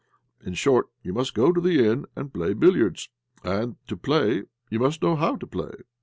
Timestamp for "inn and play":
1.85-2.53